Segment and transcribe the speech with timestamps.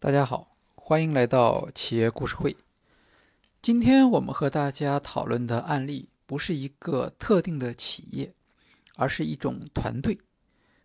[0.00, 2.56] 大家好，欢迎来到企业故事会。
[3.60, 8.32] 今天我们和大家讨论的案例不是一个特定的企业，
[8.96, 10.18] 而是一种团队。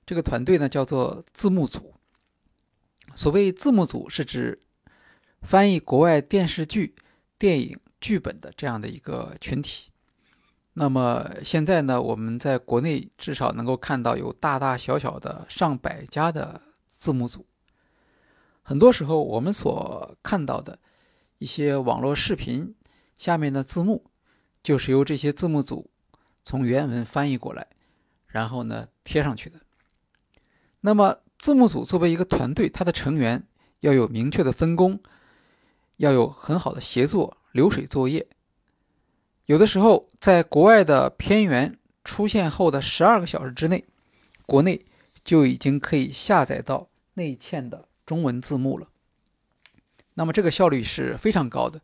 [0.06, 1.94] 这个团队呢叫做字幕组。
[3.16, 4.60] 所谓字幕组，是指
[5.42, 6.94] 翻译国外电视剧、
[7.38, 9.93] 电影剧本的这样的一个群体。
[10.74, 17.46] 那么现在呢，我们在国内至少能够看到有大大小小的上百家的字幕组。
[18.64, 20.80] 很多时候，我们所看到的
[21.38, 22.76] 一些网络视频
[23.18, 24.06] 下面的字幕，
[24.64, 25.92] 就是由这些字幕组
[26.44, 27.68] 从原文翻译过来，
[28.26, 29.60] 然后呢贴上去的。
[30.82, 33.46] 那么，字幕组作为一个团队，它的成员
[33.82, 35.00] 要有明确的分工，
[35.98, 38.28] 要有很好的协作、流水作业。
[39.46, 43.86] 有的时候，在国外的片源出现后的十二个小时之内，
[44.46, 44.86] 国内
[45.24, 47.88] 就已经可以下载到内嵌的。
[48.06, 48.90] 中文字幕了，
[50.16, 51.80] 那么这个效率是非常高的。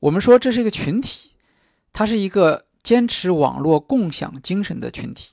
[0.00, 1.32] 我们说这是一个群体，
[1.92, 5.32] 它是一个坚持网络共享精神的群体，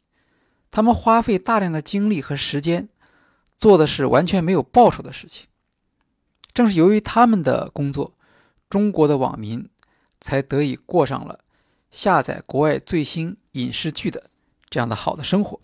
[0.72, 2.90] 他们花费大量的精力和时间，
[3.58, 5.48] 做的是完全没有报酬的事情。
[6.54, 8.14] 正是由于他们的工作，
[8.70, 9.70] 中国的网民
[10.26, 11.42] 才得以过上了
[11.92, 14.32] 下载国外最新影视剧的
[14.72, 15.62] 这样的好的生活。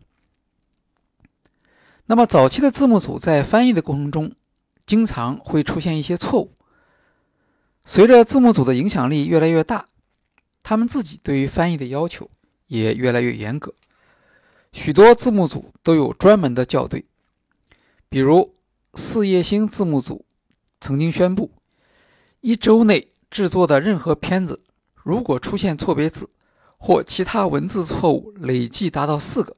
[2.06, 4.36] 那么，早期的字幕组在翻译的过程中，
[4.86, 6.54] 经常会出现一些错误。
[7.84, 9.89] 随着字幕组的影响力越来越大，
[10.62, 12.30] 他们自己对于翻译的要求
[12.67, 13.73] 也越来越严格。
[14.72, 17.04] 许多字幕组都有专门的校对，
[18.09, 18.54] 比如
[18.94, 20.23] 四叶星字幕组
[20.80, 21.50] 曾经宣布，
[22.42, 24.62] 一周内制作的任何片子，
[24.94, 26.30] 如果出现错别字
[26.78, 29.56] 或其他文字错误，累计达到四个。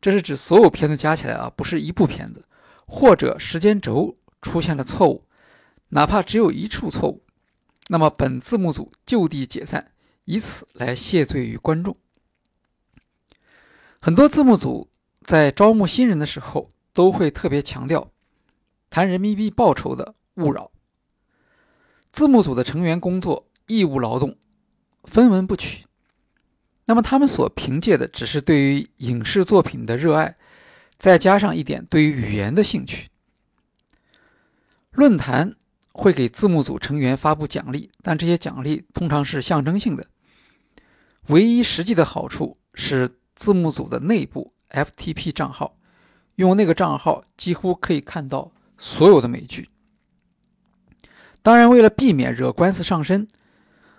[0.00, 2.46] 这是指所有片子加起来啊，不是一部片子，
[2.86, 5.24] 或者时间轴出现了错误，
[5.90, 7.22] 哪怕只有一处错误，
[7.88, 9.92] 那么本字幕组就地解散，
[10.24, 11.96] 以此来谢罪于观众。
[14.00, 14.88] 很多字幕组
[15.24, 18.10] 在招募新人的时候都会特别强调
[18.88, 20.70] 谈人民币报酬的勿扰。
[22.10, 24.36] 字幕组的成员工作义务劳动，
[25.04, 25.84] 分文不取。
[26.86, 30.34] 那么他们所凭借的只是对于影视作品的热爱，
[30.98, 33.10] 再加上一点对于语言的兴趣。
[34.90, 35.54] 论坛
[35.92, 40.06] 会给字幕组成员发布奖励，但这些奖励通常是象征性的。
[41.28, 45.76] 唯一实际的好处是字幕组的内部 FTP 账号，
[46.36, 49.68] 用那个账号几乎可以看到所有的美剧。
[51.48, 53.26] 当然，为了避免惹官司上身，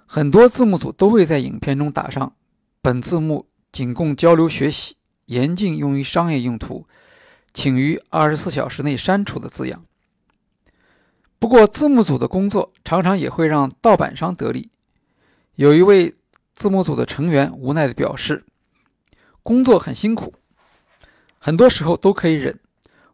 [0.06, 2.36] 很多字幕组都会在影片中打上。
[2.80, 6.86] 本字幕仅供交流学习，严禁用于商业用途，
[7.52, 9.84] 请于二十四小时内删除的字样。
[11.40, 14.70] 不过，字幕组的工作常常也会让盗版商得利。
[15.56, 16.14] 有一位
[16.54, 18.46] 字幕组的成员无奈地表示
[19.42, 20.36] ：“工作很辛苦，
[21.40, 22.60] 很多时候都可以忍。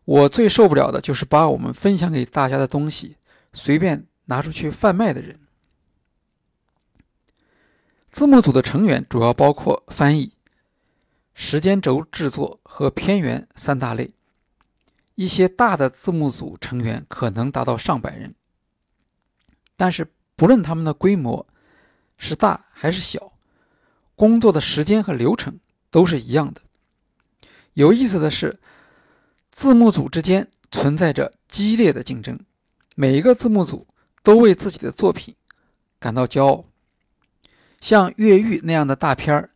[0.03, 3.15] 我最受不了的就是把我们分享给大家的东西
[3.53, 5.39] 随便拿出去贩卖的人。”
[8.11, 10.31] 字幕组的成员主要包括翻译、
[11.33, 14.11] 时间轴制作和片源三大类。
[15.15, 18.35] 一些大的字幕组成员可能达到上百人，
[19.77, 21.47] 但是不论他们的规模
[22.17, 23.31] 是大还是小，
[24.15, 25.57] 工作的时间和流程
[25.89, 26.61] 都是一样的。
[27.73, 28.59] 有意思的是，
[29.51, 32.37] 字幕组之间存在着激烈的竞争，
[32.95, 33.87] 每一个字幕组
[34.25, 35.35] 都为自己的作品
[35.99, 36.65] 感到骄傲。
[37.79, 39.37] 像《越狱》那样的大片，《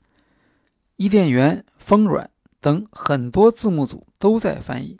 [0.96, 2.26] 伊甸园》《风软》
[2.62, 5.00] 等很多字幕组都在翻译，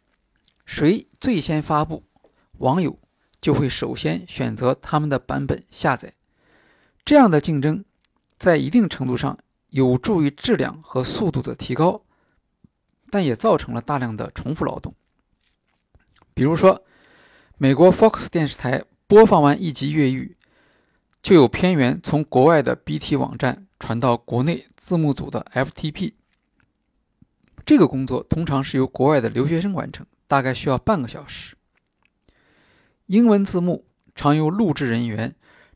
[0.66, 2.04] 谁最先发布，
[2.58, 2.98] 网友
[3.40, 6.14] 就会首先选择他们的版本下载。
[7.06, 7.86] 这样的竞争，
[8.40, 9.38] 在一定程度上
[9.70, 12.02] 有助于质量和速度的提高，
[13.12, 14.96] 但也造成了大量的重复劳动。
[16.34, 16.84] 比如说，
[17.60, 20.38] 美国 Fox 电视台播放完一集《越狱》。
[21.24, 26.14] 就有片源从国外的 BT 网站传到国内字幕组的 FTP。
[27.66, 31.56] 这个工作通常是由国外的留学生完成，大概需要半个小时。
[33.08, 35.34] 英文字幕常由录制人员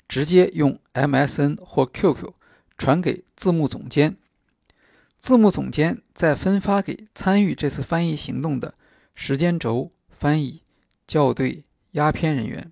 [0.07, 2.33] 直接用 MSN 或 QQ
[2.77, 4.15] 传给字幕总监，
[5.17, 8.75] 字幕总监再分发给参与这次翻译行动的
[9.15, 10.61] 时间轴翻译、
[11.07, 11.63] 校对、
[11.93, 12.71] 压片人员。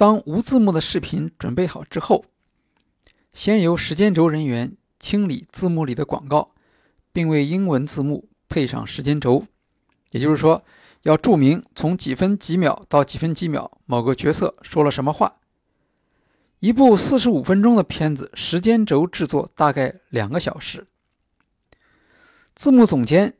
[0.00, 2.24] 当无字幕的视频准备好之后，
[3.34, 6.52] 先由时间轴人员清理字幕里的广告，
[7.12, 9.44] 并为英文字幕配上时间轴。
[10.12, 10.64] 也就是说，
[11.02, 15.36] 要注明从几分几秒到几分几秒某个角色说了什么话。
[16.60, 20.86] 一部四十五分钟的片子，时间轴制作大概两个小时。
[22.54, 23.34] 字幕总监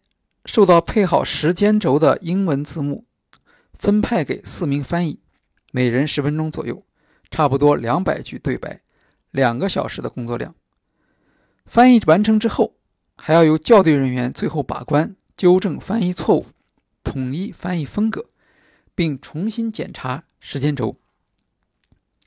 [0.44, 3.06] 受到配好时间轴的英文字幕，
[3.72, 5.20] 分派给四名翻译，
[5.70, 6.84] 每人十分钟左右，
[7.30, 8.80] 差不多两百句对白，
[9.30, 10.54] 两个小时的工作量。
[11.66, 12.74] 翻译完成之后，
[13.16, 16.46] 还要由校对人员最后把关，纠正翻译错误，
[17.04, 18.30] 统一翻译风格，
[18.94, 20.96] 并重新检查时间轴。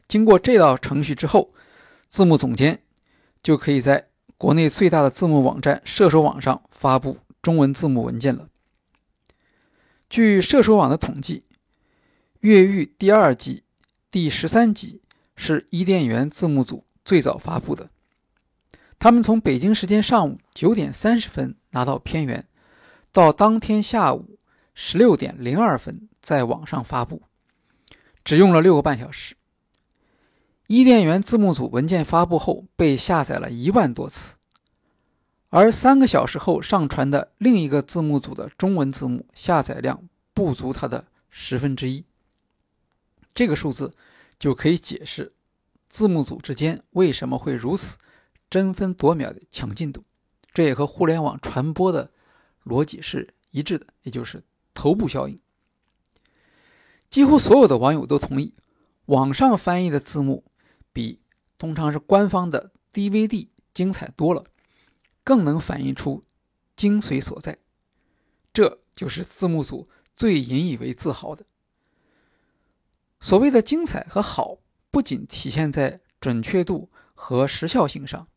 [0.08, 1.54] 经过这道程序之后，
[2.08, 2.84] 字幕总监
[3.42, 4.08] 就可以在
[4.38, 8.48] 国内最大的字幕网站射手网上发布中文字幕文件了。
[10.10, 11.44] 据射手网的统计，
[12.44, 13.64] 《越狱》第二季
[14.12, 15.00] 第十三集
[15.38, 17.90] 是伊甸园字幕组最早发布的，
[19.00, 22.46] 他们从北京时间上午九点三十分拿到片源，
[23.14, 24.38] 到当天下午
[24.74, 27.22] 十六点零二分在网上发布，
[28.26, 29.38] 只用了六个半小时。
[30.68, 34.36] 伊甸园字幕组文件发布后被下载了一万多次，
[35.48, 40.04] 而三个小时后上传的另一个字幕组的中文字幕下载量
[40.34, 42.04] 不足它的十分之一。
[43.34, 43.96] 这个数字
[44.38, 45.34] 就可以解释
[45.90, 47.98] 字幕组之间为什么会如此
[48.50, 50.04] 争分夺秒的抢进度。
[50.54, 52.12] 这也和互联网传播的
[52.64, 54.44] 逻辑是一致的，也就是
[54.74, 55.40] 头部效应。
[57.10, 58.54] 几乎所有的网友都同意，
[59.06, 60.44] 网上翻译的字幕。
[60.92, 61.20] 比
[61.58, 64.46] 通常是官方的 DVD 精彩多了，
[65.24, 66.24] 更能反映出
[66.76, 67.58] 精髓所在。
[68.54, 71.44] 这就是字幕组最引以为自豪的。
[73.24, 74.58] 所谓的精彩和好，
[74.92, 78.28] 不仅体现在准确度和时效性上，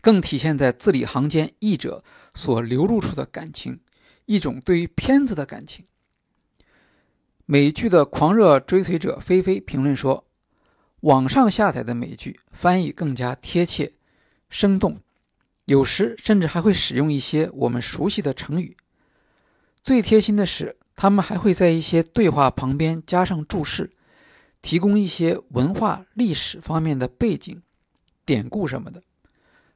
[0.00, 3.80] 更体现在字里行间译者所流露出的感情，
[4.26, 5.86] 一种对于片子的感情。
[7.44, 10.24] 美剧的狂热追随者菲菲评论说。
[11.00, 13.94] 网上下载的美剧翻译更加贴切、
[14.48, 15.00] 生动，
[15.64, 18.76] 有时甚至还会使用一些我们熟悉的成语。
[19.82, 23.90] 最贴心的是，他们还会在一些对话旁边加上注释，
[24.60, 27.62] 提供一些文化历史方面的背景、
[28.24, 29.02] 典故什么的。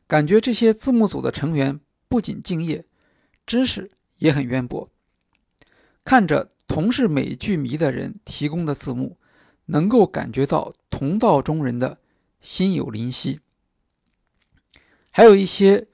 [0.07, 2.85] 感觉这些字幕组的成员不仅敬业，
[3.47, 4.89] 知识也很渊博。
[6.05, 9.17] 看着同是美剧迷的人提供的字幕。
[9.69, 11.99] 能够感觉到同道中人的
[12.41, 13.41] 心有灵犀，
[15.11, 15.89] 还有一些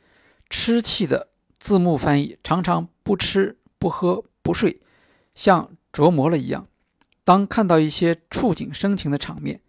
[0.50, 1.28] 吃气的
[1.58, 4.82] 字幕翻译，常常不吃不喝不睡，
[5.34, 6.68] 像着魔了一样。
[7.24, 9.60] 当看到一些触景生情的场面，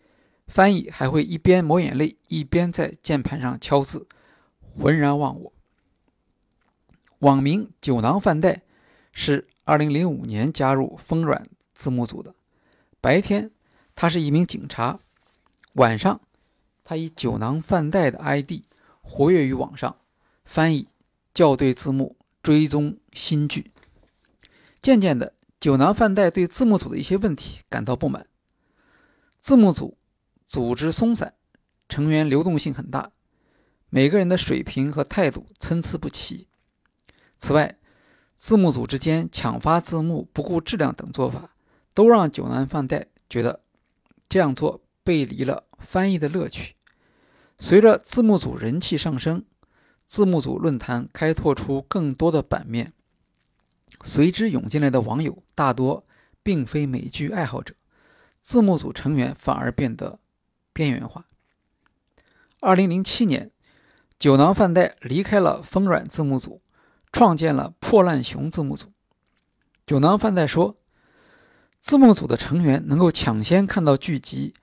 [0.48, 4.08] 翻译还会一边抹眼泪，一边在键盘上敲字，
[4.78, 5.54] 浑然忘我。
[7.20, 8.64] 网名“酒囊饭袋”
[9.14, 12.34] 是2005年加入风软字幕组的，
[13.00, 13.52] 白天。
[13.96, 15.00] 他是一名警察，
[15.74, 16.20] 晚上，
[16.84, 18.64] 他以“酒囊饭袋”的 ID
[19.04, 19.96] 活跃于网上，
[20.44, 20.88] 翻译、
[21.36, 23.72] 校对字幕、追踪新剧。
[24.82, 28.28] 渐渐的，酒囊饭袋对字幕组的一些问题感到不满。
[29.40, 29.98] 字幕组
[30.46, 31.36] 组织松散，
[31.88, 33.14] 成员流动性很大，
[33.90, 36.50] 每个人的水平和态度参差不齐。
[37.38, 37.78] 此外，
[38.36, 41.56] 字幕组之间抢发字幕、不顾质量等做法，
[41.94, 43.62] 都让酒囊饭袋觉得。
[44.28, 46.76] 这样做背离了翻译的乐趣。
[47.58, 49.46] 随着字幕组人气上升，
[50.08, 52.92] 字幕组论坛开拓出更多的版面，
[54.02, 56.06] 随之涌进来的网友大多
[56.42, 57.76] 并非美剧爱好者，
[58.42, 60.20] 字幕组成员反而变得
[60.74, 61.26] 边缘化。
[62.60, 63.52] 二零零七年，
[64.18, 66.62] 酒囊饭袋离开了风软字幕组，
[67.12, 68.92] 创建了破烂熊字幕组。
[69.86, 70.78] 酒囊饭袋说。
[71.86, 74.54] 字幕组的成员能够抢先看到剧集，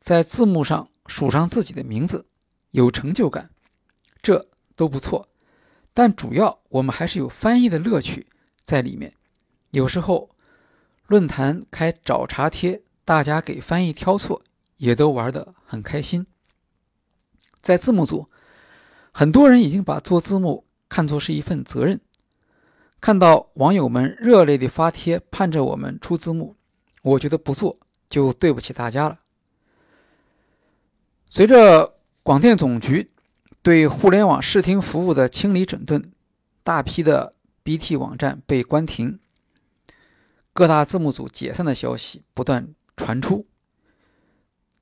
[0.00, 2.24] 在字幕上署上自己的名字，
[2.70, 3.50] 有成就感，
[4.22, 5.28] 这都不错。
[5.92, 8.26] 但主要我们还是有翻译的乐趣
[8.64, 9.12] 在里面。
[9.70, 10.30] 有时候
[11.06, 14.42] 论坛开找茬贴，大家给翻译挑错，
[14.76, 16.26] 也都玩得很开心。
[17.60, 18.28] 在字幕组，
[19.12, 22.00] 很多人已经把做字幕看作是一份责任。
[23.00, 26.56] 看到网友们热烈的发帖，盼着我们出字幕。
[27.02, 27.78] 我觉得不做
[28.08, 29.18] 就对不起大家了。
[31.28, 33.10] 随着广电总局
[33.62, 36.12] 对互联网视听服务的清理整顿，
[36.62, 39.20] 大批的 BT 网站被关停，
[40.52, 43.46] 各大字幕组解散的消息不断传出。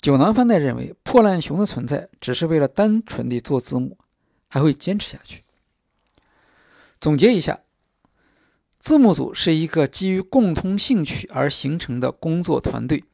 [0.00, 3.98] 酒囊饭袋认为，破烂熊的存在只是为了单纯的做字幕，
[4.48, 5.44] 还会坚持下去。
[6.98, 7.60] 总结一下，
[8.78, 13.04] 字幕组是一个基于共同兴趣而形成的工作团队，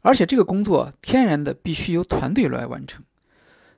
[0.00, 3.04] 而且这个工作天然的必须由团队来完成，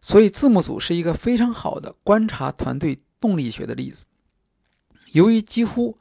[0.00, 4.06] 所以字幕组是一个非常好的观察团队动力学的例子。
[5.12, 5.98] 由于几乎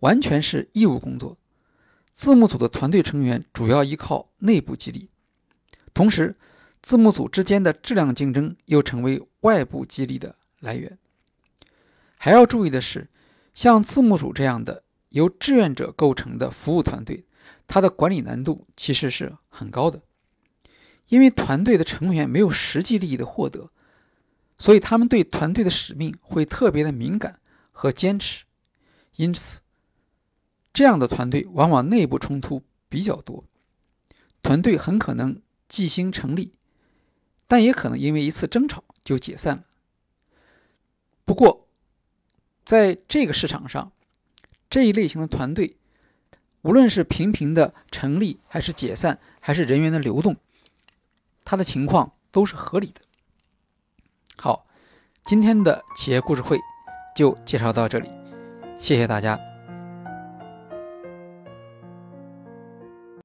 [0.00, 1.36] 完全是义务工作，
[2.12, 5.08] 字幕组的团队成员主要依靠内部激励，
[5.92, 6.36] 同时
[6.80, 10.96] 字幕组之间的质量竞争又成为外部激励的来源。
[12.16, 13.08] 还要注意的是，
[13.52, 17.24] 像字幕组这样的由志愿者构成的服务团队，
[17.66, 20.02] 它的管理难度其实是很高的，
[21.08, 23.70] 因为团队的成员没有实际利益的获得，
[24.58, 27.39] 所以他们对团队的使命会特别的敏感。
[27.80, 28.44] 和坚持，
[29.16, 29.62] 因此，
[30.70, 33.44] 这样的团队往往内部冲突比较多，
[34.42, 36.52] 团队很可能即兴成立，
[37.48, 39.64] 但也可能因为一次争吵就解散了。
[41.24, 41.66] 不过，
[42.66, 43.92] 在这个市场上，
[44.68, 45.78] 这一类型的团队，
[46.60, 50.36] 无论是频频的成立，还是解散，还是人员的流动，
[51.46, 53.00] 它的情况都是合理的。
[54.36, 54.66] 好，
[55.24, 56.60] 今天的企业故事会
[57.20, 58.08] 就介绍到这里，
[58.78, 59.38] 谢谢大家。